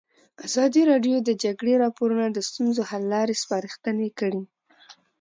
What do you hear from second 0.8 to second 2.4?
راډیو د د جګړې راپورونه د